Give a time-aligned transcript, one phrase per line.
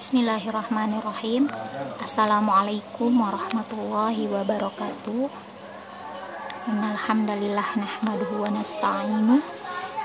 [0.00, 1.52] Bismillahirrahmanirrahim.
[2.00, 5.28] Assalamualaikum warahmatullahi wabarakatuh.
[6.72, 9.44] Innalhamdalillah nahmaduhu wa nasta'inu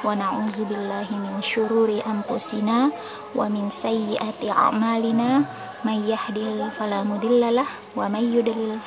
[0.04, 2.92] Wa na'udzu billahi min syururi anfusina
[3.32, 5.48] Wa min sayyiati a'malina.
[5.88, 8.84] May yahdil falamudillalah Wa may yudlil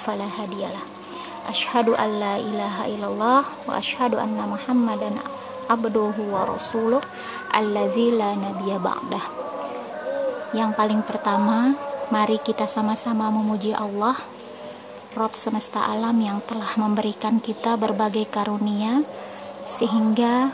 [1.48, 5.24] Ashhadu an la ilaha illallah Wa ashhadu anna muhammadan
[5.72, 7.00] abduhu wa rasuluh.
[7.48, 9.48] Allazi la nabiya ba'dah
[10.56, 11.76] yang paling pertama,
[12.08, 14.16] mari kita sama-sama memuji Allah,
[15.12, 19.04] Rob semesta alam yang telah memberikan kita berbagai karunia,
[19.68, 20.48] sehingga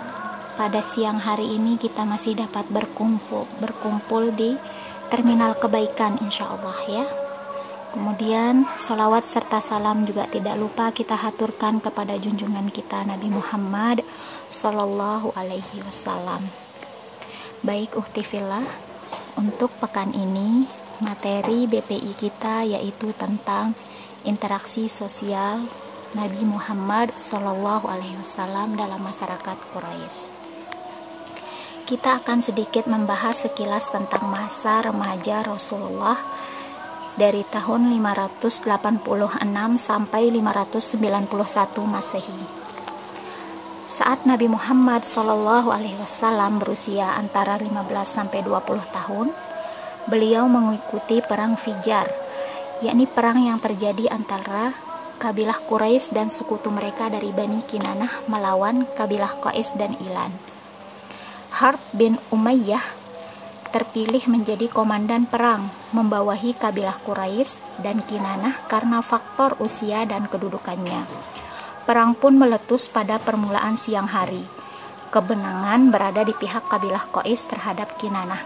[0.54, 4.54] pada siang hari ini kita masih dapat berkumpul, berkumpul di
[5.10, 7.06] terminal kebaikan insya Allah ya.
[7.94, 14.02] Kemudian salawat serta salam juga tidak lupa kita haturkan kepada junjungan kita Nabi Muhammad
[14.50, 16.50] Sallallahu Alaihi Wasallam.
[17.62, 18.66] Baik uhtifillah,
[19.34, 20.66] untuk pekan ini,
[21.02, 23.74] materi BPI kita yaitu tentang
[24.22, 25.66] interaksi sosial
[26.14, 30.30] Nabi Muhammad Wasallam dalam masyarakat Quraisy.
[31.84, 36.16] Kita akan sedikit membahas sekilas tentang masa remaja Rasulullah
[37.20, 38.64] dari tahun 586
[39.76, 42.63] sampai 591 Masehi.
[43.84, 49.28] Saat Nabi Muhammad Shallallahu Alaihi Wasallam berusia antara 15 sampai 20 tahun,
[50.08, 52.08] beliau mengikuti perang Fijar,
[52.80, 54.72] yakni perang yang terjadi antara
[55.20, 60.32] kabilah Quraisy dan sekutu mereka dari Bani Kinanah melawan kabilah Qais dan Ilan.
[61.52, 62.82] Harb bin Umayyah
[63.68, 71.04] terpilih menjadi komandan perang membawahi kabilah Quraisy dan Kinanah karena faktor usia dan kedudukannya.
[71.84, 74.40] Perang pun meletus pada permulaan siang hari.
[75.12, 78.40] Kebenangan berada di pihak kabilah Qais terhadap Kinanah.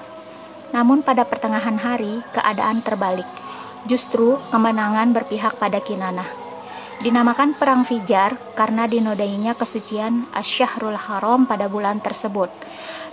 [0.74, 3.30] Namun pada pertengahan hari, keadaan terbalik.
[3.86, 6.26] Justru kemenangan berpihak pada Kinanah.
[6.98, 12.50] Dinamakan Perang Fijar karena dinodainya kesucian Asyahrul Haram pada bulan tersebut.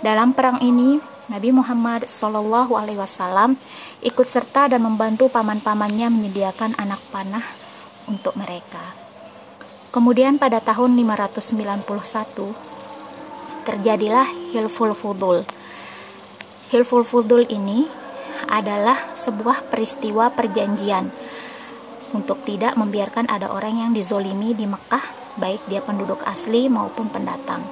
[0.02, 0.98] Dalam perang ini,
[1.30, 3.54] Nabi Muhammad Wasallam
[4.02, 7.46] ikut serta dan membantu paman-pamannya menyediakan anak panah
[8.10, 9.05] untuk mereka.
[9.96, 11.88] Kemudian pada tahun 591
[13.64, 15.40] terjadilah Hilful Fudul.
[16.68, 17.88] Hilful Fudul ini
[18.44, 21.08] adalah sebuah peristiwa perjanjian
[22.12, 25.00] untuk tidak membiarkan ada orang yang dizolimi di Mekah,
[25.40, 27.64] baik dia penduduk asli maupun pendatang.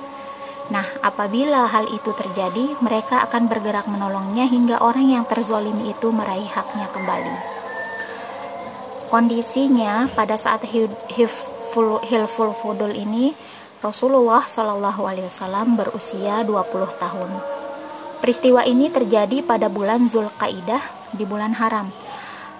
[0.72, 6.48] Nah, apabila hal itu terjadi, mereka akan bergerak menolongnya hingga orang yang terzolimi itu meraih
[6.48, 7.36] haknya kembali.
[9.12, 13.34] Kondisinya pada saat Hilful Fudul ini
[13.82, 17.30] Rasulullah Wasallam berusia 20 tahun.
[18.22, 21.90] Peristiwa ini terjadi pada bulan Zulkaidah di bulan haram.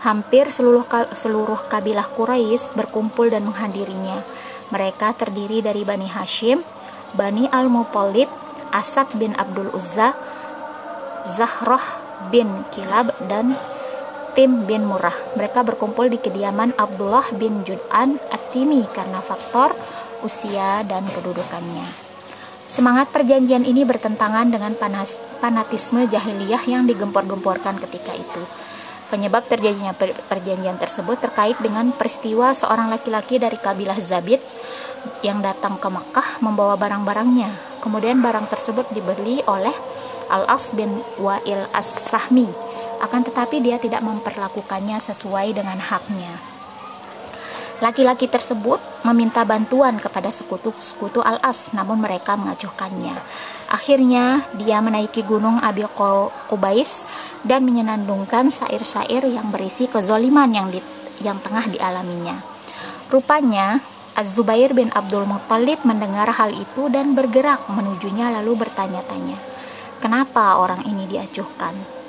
[0.03, 4.27] Hampir seluruh seluruh kabilah Quraisy berkumpul dan menghadirinya.
[4.75, 6.67] Mereka terdiri dari Bani Hashim,
[7.15, 8.27] Bani Al-Muttalib,
[8.75, 10.19] Asad bin Abdul Uzza,
[11.31, 12.03] Zahrah
[12.35, 13.55] bin Kilab dan
[14.35, 15.15] Tim bin Murrah.
[15.39, 19.71] Mereka berkumpul di kediaman Abdullah bin Jud'an At-Timi karena faktor
[20.27, 21.87] usia dan kedudukannya.
[22.67, 28.43] Semangat perjanjian ini bertentangan dengan panas, fanatisme jahiliyah yang digempor-gemporkan ketika itu.
[29.07, 29.95] Penyebab terjadinya
[30.27, 34.43] perjanjian tersebut terkait dengan peristiwa seorang laki-laki dari kabilah Zabid
[35.23, 37.79] yang datang ke Makkah membawa barang-barangnya.
[37.85, 39.77] Kemudian barang tersebut dibeli oleh
[40.33, 42.74] Al-As bin Wa'il As-Sahmi
[43.05, 46.55] akan tetapi dia tidak memperlakukannya sesuai dengan haknya.
[47.83, 53.19] Laki-laki tersebut meminta bantuan kepada sekutu-sekutu Al-As, namun mereka mengacuhkannya.
[53.69, 55.83] Akhirnya, dia menaiki gunung Abi
[56.49, 57.05] Qubais
[57.43, 60.79] dan menyenandungkan syair-syair yang berisi kezoliman yang di,
[61.21, 62.39] yang tengah dialaminya.
[63.11, 63.83] Rupanya,
[64.15, 69.35] Az-Zubair bin Abdul Muttalib mendengar hal itu dan bergerak menujunya lalu bertanya-tanya,
[69.99, 72.04] kenapa orang ini diacuhkan?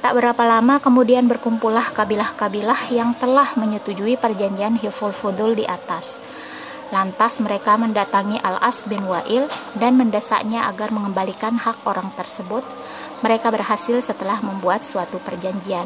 [0.00, 6.24] Tak berapa lama kemudian berkumpullah kabilah-kabilah yang telah menyetujui perjanjian Hiful Fudul di atas.
[6.88, 9.44] Lantas mereka mendatangi Al-As bin Wa'il
[9.76, 12.64] dan mendesaknya agar mengembalikan hak orang tersebut.
[13.20, 15.84] Mereka berhasil setelah membuat suatu perjanjian.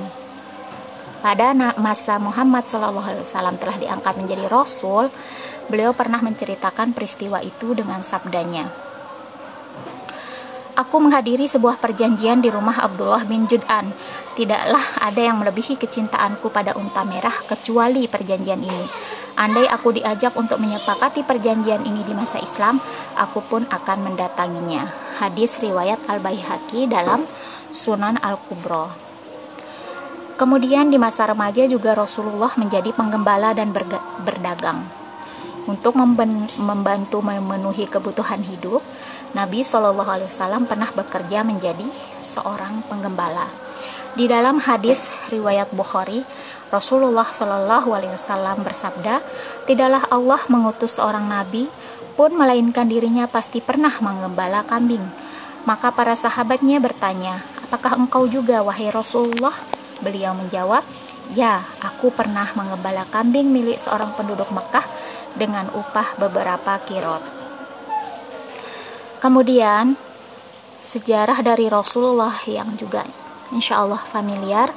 [1.18, 1.50] Pada
[1.82, 5.10] masa Muhammad SAW telah diangkat menjadi Rasul,
[5.66, 8.83] beliau pernah menceritakan peristiwa itu dengan sabdanya.
[10.74, 13.94] Aku menghadiri sebuah perjanjian di rumah Abdullah bin Jud'an.
[14.34, 18.84] Tidaklah ada yang melebihi kecintaanku pada unta merah kecuali perjanjian ini.
[19.38, 22.82] Andai aku diajak untuk menyepakati perjanjian ini di masa Islam,
[23.14, 24.90] aku pun akan mendatanginya.
[25.22, 27.22] Hadis riwayat Al-Baihaqi dalam
[27.70, 28.90] Sunan Al-Kubro.
[30.34, 33.70] Kemudian di masa remaja juga Rasulullah menjadi penggembala dan
[34.26, 35.03] berdagang.
[35.64, 38.84] Untuk membantu memenuhi kebutuhan hidup,
[39.32, 41.88] Nabi Shallallahu Alaihi Wasallam pernah bekerja menjadi
[42.20, 43.48] seorang penggembala.
[44.12, 46.22] Di dalam hadis riwayat Bukhari,
[46.68, 49.24] Rasulullah Shallallahu Alaihi Wasallam bersabda,
[49.64, 51.72] tidaklah Allah mengutus seorang nabi
[52.14, 55.02] pun melainkan dirinya pasti pernah menggembala kambing.
[55.64, 59.56] Maka para sahabatnya bertanya, apakah engkau juga wahai Rasulullah?
[60.04, 60.84] Beliau menjawab,
[61.32, 64.84] "Ya, aku pernah mengembala kambing milik seorang penduduk Mekah
[65.34, 67.22] dengan upah beberapa kirot."
[69.20, 69.96] Kemudian,
[70.84, 73.08] sejarah dari Rasulullah yang juga
[73.54, 74.68] insya Allah familiar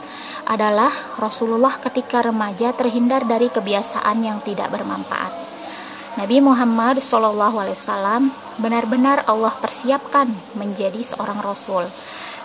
[0.47, 5.33] adalah Rasulullah ketika remaja terhindar dari kebiasaan yang tidak bermanfaat.
[6.15, 11.85] Nabi Muhammad SAW benar-benar Allah persiapkan menjadi seorang Rasul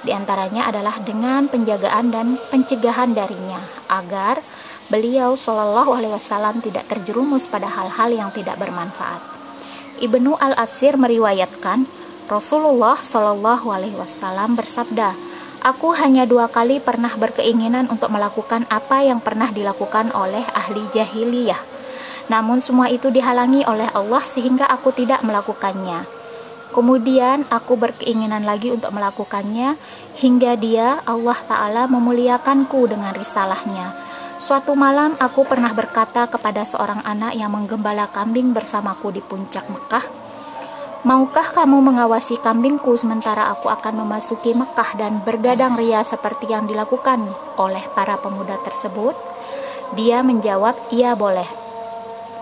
[0.03, 4.43] di antaranya adalah dengan penjagaan dan pencegahan darinya agar
[4.91, 9.23] beliau Shallallahu Alaihi Wasallam tidak terjerumus pada hal-hal yang tidak bermanfaat.
[10.03, 11.87] Ibnu Al Asir meriwayatkan
[12.27, 15.15] Rasulullah Shallallahu Alaihi Wasallam bersabda,
[15.63, 21.63] Aku hanya dua kali pernah berkeinginan untuk melakukan apa yang pernah dilakukan oleh ahli jahiliyah.
[22.27, 26.23] Namun semua itu dihalangi oleh Allah sehingga aku tidak melakukannya.
[26.73, 29.77] Kemudian aku berkeinginan lagi untuk melakukannya
[30.19, 33.93] hingga dia Allah Ta'ala memuliakanku dengan risalahnya.
[34.43, 40.03] Suatu malam aku pernah berkata kepada seorang anak yang menggembala kambing bersamaku di puncak Mekah,
[41.03, 47.19] Maukah kamu mengawasi kambingku sementara aku akan memasuki Mekah dan bergadang ria seperti yang dilakukan
[47.59, 49.15] oleh para pemuda tersebut?
[49.99, 51.47] Dia menjawab, iya boleh.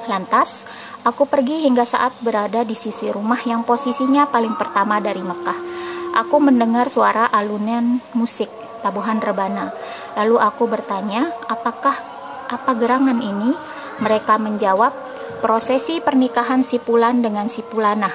[0.08, 0.68] Lantas,
[1.00, 5.56] Aku pergi hingga saat berada di sisi rumah yang posisinya paling pertama dari Mekah.
[6.12, 8.52] Aku mendengar suara alunan musik
[8.84, 9.72] tabuhan rebana.
[10.18, 11.94] Lalu aku bertanya, apakah
[12.50, 13.54] apa gerangan ini?
[14.00, 14.90] Mereka menjawab,
[15.44, 18.12] prosesi pernikahan Sipulan dengan Sipulanah.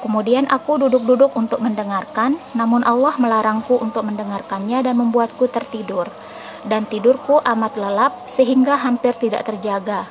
[0.00, 6.08] Kemudian aku duduk-duduk untuk mendengarkan, namun Allah melarangku untuk mendengarkannya dan membuatku tertidur.
[6.64, 10.08] Dan tidurku amat lelap sehingga hampir tidak terjaga.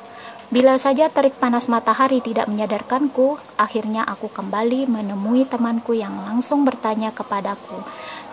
[0.50, 7.14] Bila saja terik panas matahari tidak menyadarkanku, akhirnya aku kembali menemui temanku yang langsung bertanya
[7.14, 7.78] kepadaku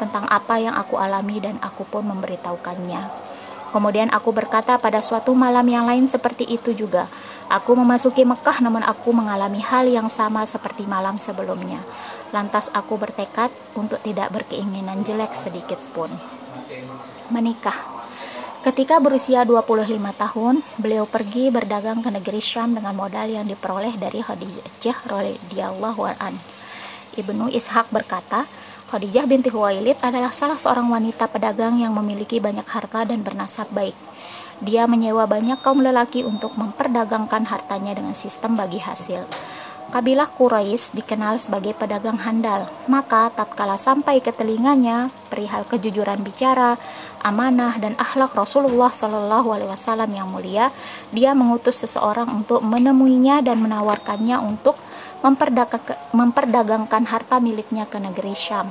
[0.02, 3.30] tentang apa yang aku alami dan aku pun memberitahukannya.
[3.70, 7.06] Kemudian aku berkata pada suatu malam yang lain seperti itu juga.
[7.54, 11.86] Aku memasuki Mekah namun aku mengalami hal yang sama seperti malam sebelumnya.
[12.34, 16.10] Lantas aku bertekad untuk tidak berkeinginan jelek sedikit pun.
[17.30, 17.97] Menikah
[18.66, 19.86] Ketika berusia 25
[20.18, 26.42] tahun, beliau pergi berdagang ke negeri Syam dengan modal yang diperoleh dari Khadijah radhiyallahu an.
[27.14, 28.50] Ibnu Ishaq berkata,
[28.90, 33.94] Khadijah binti Huwailid adalah salah seorang wanita pedagang yang memiliki banyak harta dan bernasab baik.
[34.58, 39.22] Dia menyewa banyak kaum lelaki untuk memperdagangkan hartanya dengan sistem bagi hasil.
[39.98, 46.78] Kabilah Quraisy dikenal sebagai pedagang handal, maka tatkala sampai ke telinganya perihal kejujuran bicara,
[47.26, 50.70] amanah dan akhlak Rasulullah Shallallahu Alaihi Wasallam yang mulia,
[51.10, 54.78] dia mengutus seseorang untuk menemuinya dan menawarkannya untuk
[56.14, 58.70] memperdagangkan harta miliknya ke negeri Syam.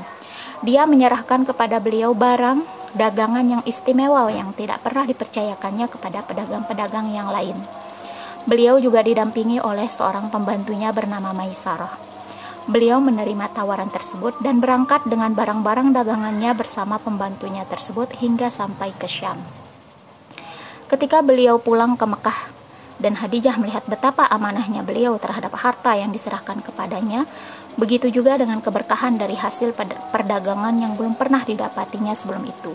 [0.63, 2.63] Dia menyerahkan kepada beliau barang
[2.95, 7.86] dagangan yang istimewa yang tidak pernah dipercayakannya kepada pedagang-pedagang yang lain.
[8.47, 11.99] Beliau juga didampingi oleh seorang pembantunya bernama Maisarah.
[12.71, 19.11] Beliau menerima tawaran tersebut dan berangkat dengan barang-barang dagangannya bersama pembantunya tersebut hingga sampai ke
[19.11, 19.43] Syam.
[20.87, 22.39] Ketika beliau pulang ke Mekah
[23.03, 27.27] dan Hadijah melihat betapa amanahnya beliau terhadap harta yang diserahkan kepadanya,
[27.75, 29.75] begitu juga dengan keberkahan dari hasil
[30.15, 32.71] perdagangan yang belum pernah didapatinya sebelum itu.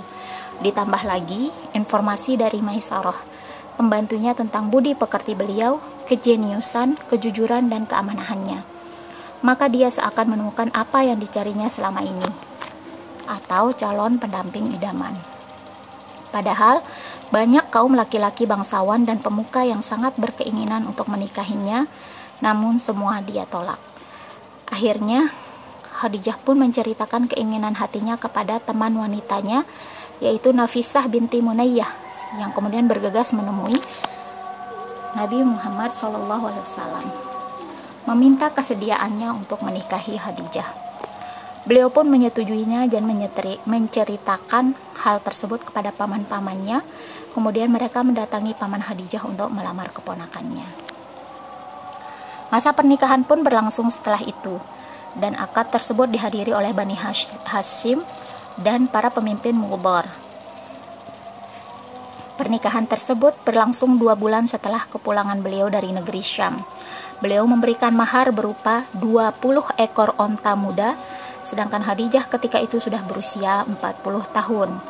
[0.60, 3.31] Ditambah lagi informasi dari Maisarah
[3.76, 8.64] membantunya tentang budi pekerti beliau, kejeniusan, kejujuran, dan keamanahannya.
[9.42, 12.30] Maka dia seakan menemukan apa yang dicarinya selama ini,
[13.26, 15.18] atau calon pendamping idaman.
[16.32, 16.80] Padahal,
[17.32, 21.88] banyak kaum laki-laki bangsawan dan pemuka yang sangat berkeinginan untuk menikahinya,
[22.40, 23.80] namun semua dia tolak.
[24.72, 25.32] Akhirnya,
[25.92, 29.68] Khadijah pun menceritakan keinginan hatinya kepada teman wanitanya,
[30.24, 31.92] yaitu Nafisah binti Munayyah,
[32.40, 33.80] yang kemudian bergegas menemui
[35.12, 37.32] Nabi Muhammad SAW
[38.08, 40.68] meminta kesediaannya untuk menikahi Khadijah.
[41.62, 43.06] Beliau pun menyetujuinya dan
[43.70, 46.82] menceritakan hal tersebut kepada paman-pamannya.
[47.32, 50.66] Kemudian mereka mendatangi paman Khadijah untuk melamar keponakannya.
[52.52, 54.60] Masa pernikahan pun berlangsung setelah itu
[55.16, 56.98] dan akad tersebut dihadiri oleh Bani
[57.48, 58.04] Hashim
[58.60, 60.31] dan para pemimpin Mudar
[62.42, 66.66] Pernikahan tersebut berlangsung dua bulan setelah kepulangan beliau dari negeri Syam.
[67.22, 70.98] Beliau memberikan mahar berupa 20 ekor onta muda,
[71.46, 73.78] sedangkan Khadijah ketika itu sudah berusia 40
[74.34, 74.82] tahun.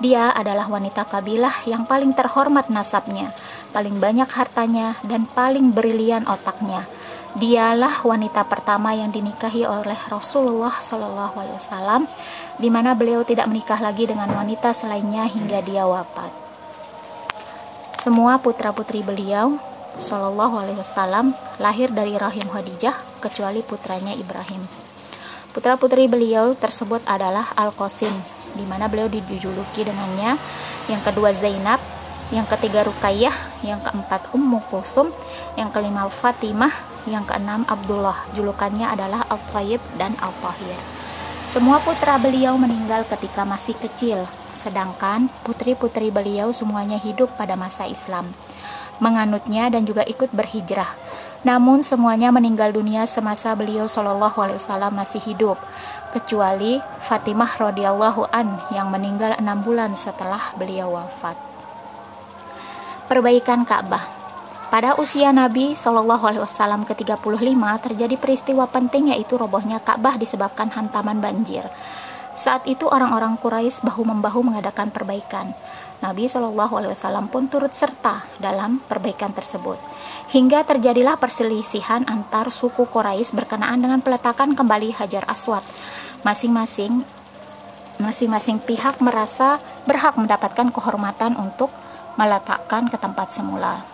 [0.00, 3.36] Dia adalah wanita kabilah yang paling terhormat nasabnya,
[3.76, 6.88] paling banyak hartanya, dan paling brilian otaknya.
[7.36, 12.08] Dialah wanita pertama yang dinikahi oleh Rasulullah Wasallam,
[12.56, 16.43] di mana beliau tidak menikah lagi dengan wanita selainnya hingga dia wafat.
[18.04, 19.56] Semua putra-putri beliau
[19.96, 24.60] Shallallahu Alaihi Wasallam lahir dari rahim Khadijah kecuali putranya Ibrahim.
[25.56, 28.12] Putra-putri beliau tersebut adalah Al Qasim,
[28.52, 30.36] di mana beliau dijuluki dengannya.
[30.84, 31.80] Yang kedua Zainab,
[32.28, 35.08] yang ketiga Rukayyah, yang keempat Ummu Kulsum,
[35.56, 36.76] yang kelima Fatimah,
[37.08, 41.03] yang keenam Abdullah, julukannya adalah Al-Tayyib dan Al-Tahir.
[41.44, 48.32] Semua putra beliau meninggal ketika masih kecil, sedangkan putri-putri beliau semuanya hidup pada masa Islam,
[48.96, 50.96] menganutnya dan juga ikut berhijrah.
[51.44, 55.60] Namun semuanya meninggal dunia semasa beliau Shallallahu Alaihi Wasallam masih hidup,
[56.16, 61.36] kecuali Fatimah radhiyallahu an yang meninggal enam bulan setelah beliau wafat.
[63.04, 64.23] Perbaikan Ka'bah
[64.74, 67.46] pada usia Nabi Shallallahu Alaihi Wasallam ke-35
[67.78, 71.62] terjadi peristiwa penting yaitu robohnya Ka'bah disebabkan hantaman banjir.
[72.34, 75.54] Saat itu orang-orang Quraisy bahu-membahu mengadakan perbaikan.
[76.02, 79.78] Nabi Shallallahu Alaihi Wasallam pun turut serta dalam perbaikan tersebut.
[80.34, 85.62] Hingga terjadilah perselisihan antar suku Quraisy berkenaan dengan peletakan kembali Hajar Aswad.
[86.26, 87.06] Masing-masing
[88.02, 91.70] masing-masing pihak merasa berhak mendapatkan kehormatan untuk
[92.18, 93.93] meletakkan ke tempat semula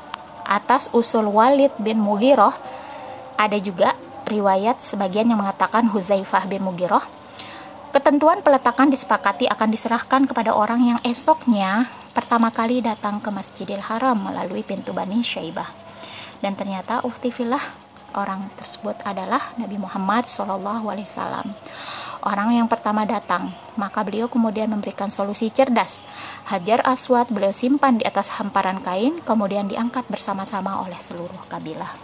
[0.51, 2.59] atas usul Walid bin Mughirah.
[3.39, 3.95] Ada juga
[4.27, 7.07] riwayat sebagian yang mengatakan Huzaifah bin Mughirah.
[7.95, 14.19] Ketentuan peletakan disepakati akan diserahkan kepada orang yang esoknya pertama kali datang ke Masjidil Haram
[14.19, 15.71] melalui pintu Bani Syaibah.
[16.43, 20.59] Dan ternyata uhtifillah orang tersebut adalah Nabi Muhammad SAW
[22.25, 23.53] orang yang pertama datang.
[23.77, 26.05] Maka beliau kemudian memberikan solusi cerdas.
[26.49, 31.97] Hajar Aswad beliau simpan di atas hamparan kain, kemudian diangkat bersama-sama oleh seluruh kabilah.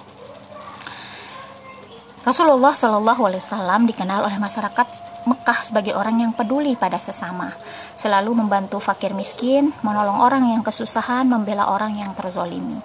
[2.26, 7.50] Rasulullah Wasallam dikenal oleh masyarakat Mekah sebagai orang yang peduli pada sesama,
[7.98, 12.78] selalu membantu fakir miskin, menolong orang yang kesusahan, membela orang yang terzolimi.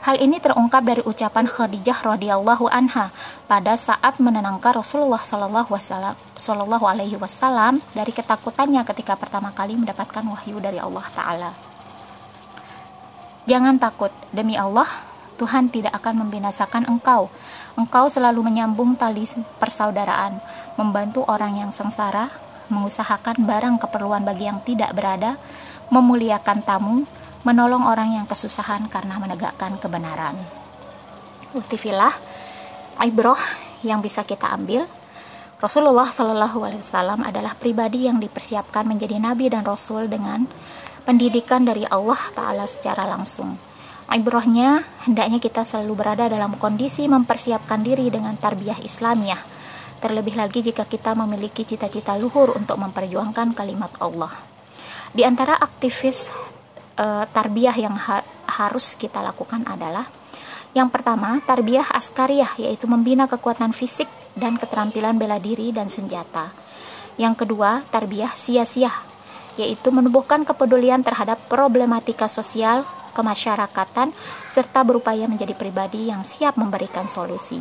[0.00, 3.12] Hal ini terungkap dari ucapan Khadijah radhiyallahu anha
[3.44, 10.80] pada saat menenangkan Rasulullah sallallahu alaihi wasallam dari ketakutannya ketika pertama kali mendapatkan wahyu dari
[10.80, 11.52] Allah taala.
[13.44, 14.88] Jangan takut, demi Allah,
[15.36, 17.28] Tuhan tidak akan membinasakan engkau.
[17.76, 19.28] Engkau selalu menyambung tali
[19.60, 20.40] persaudaraan,
[20.80, 22.32] membantu orang yang sengsara,
[22.72, 25.36] mengusahakan barang keperluan bagi yang tidak berada,
[25.92, 27.04] memuliakan tamu,
[27.42, 30.36] menolong orang yang kesusahan karena menegakkan kebenaran.
[31.56, 32.12] Utifilah
[33.00, 33.40] ibroh
[33.80, 34.84] yang bisa kita ambil.
[35.60, 40.48] Rasulullah Shallallahu Alaihi Wasallam adalah pribadi yang dipersiapkan menjadi nabi dan rasul dengan
[41.04, 43.60] pendidikan dari Allah Taala secara langsung.
[44.10, 49.38] Ibrohnya hendaknya kita selalu berada dalam kondisi mempersiapkan diri dengan tarbiyah Islamiyah.
[50.00, 54.32] Terlebih lagi jika kita memiliki cita-cita luhur untuk memperjuangkan kalimat Allah.
[55.12, 56.32] Di antara aktivis
[57.00, 58.20] uh, tarbiyah yang ha
[58.60, 60.20] harus kita lakukan adalah
[60.70, 64.06] yang pertama, tarbiyah askariyah yaitu membina kekuatan fisik
[64.38, 66.54] dan keterampilan bela diri dan senjata.
[67.18, 68.92] Yang kedua, tarbiyah sia-sia
[69.58, 74.14] yaitu menumbuhkan kepedulian terhadap problematika sosial, kemasyarakatan
[74.46, 77.58] serta berupaya menjadi pribadi yang siap memberikan solusi.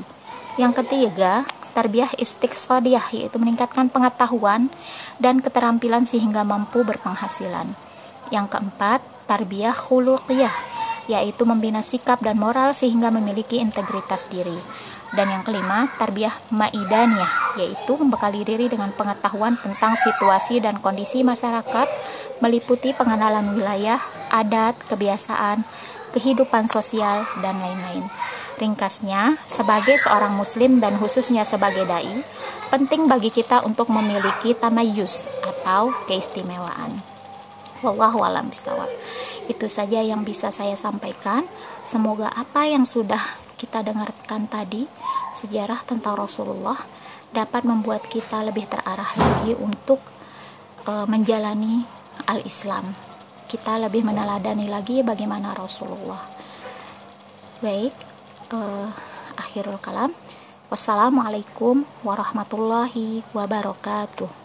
[0.62, 4.70] Yang ketiga, tarbiyah istiqsadiyah yaitu meningkatkan pengetahuan
[5.18, 7.74] dan keterampilan sehingga mampu berpenghasilan.
[8.30, 10.56] Yang keempat, tarbiyah khuluqiyah,
[11.06, 14.58] yaitu membina sikap dan moral sehingga memiliki integritas diri.
[15.14, 21.88] Dan yang kelima, tarbiyah maidaniyah, yaitu membekali diri dengan pengetahuan tentang situasi dan kondisi masyarakat,
[22.42, 23.98] meliputi pengenalan wilayah,
[24.30, 25.66] adat, kebiasaan,
[26.14, 28.06] kehidupan sosial, dan lain-lain.
[28.62, 32.22] Ringkasnya, sebagai seorang muslim dan khususnya sebagai dai,
[32.70, 37.19] penting bagi kita untuk memiliki tamayus atau keistimewaan.
[37.80, 38.20] Wallahu
[38.52, 38.92] bisawab.
[39.48, 41.48] Itu saja yang bisa saya sampaikan.
[41.88, 44.88] Semoga apa yang sudah kita dengarkan tadi
[45.36, 46.80] sejarah tentang Rasulullah
[47.30, 50.02] dapat membuat kita lebih terarah lagi untuk
[50.88, 51.86] uh, menjalani
[52.28, 52.96] al-Islam.
[53.50, 56.22] Kita lebih meneladani lagi bagaimana Rasulullah.
[57.60, 57.94] Baik,
[58.54, 58.88] uh,
[59.36, 60.14] akhirul kalam.
[60.70, 64.39] Wassalamualaikum warahmatullahi wabarakatuh.